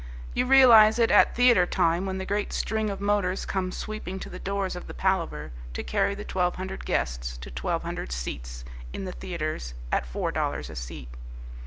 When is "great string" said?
2.25-2.89